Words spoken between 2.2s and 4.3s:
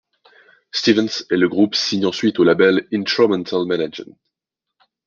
au label Intromental Management..